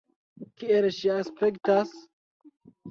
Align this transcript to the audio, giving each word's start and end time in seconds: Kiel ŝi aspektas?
Kiel 0.61 0.89
ŝi 1.01 1.11
aspektas? 1.19 1.97